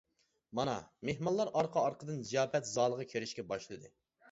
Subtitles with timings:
[0.59, 0.73] مانا،
[1.09, 3.97] مېھمانلار ئارقا-ئارقىدىن زىياپەت زالىغا كىرىشكە باشلىدى.